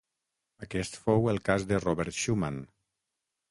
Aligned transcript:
Aquest 0.67 0.97
fou 1.01 1.29
el 1.35 1.41
cas 1.51 1.67
de 1.73 1.83
Robert 1.85 2.19
Schumann. 2.23 2.61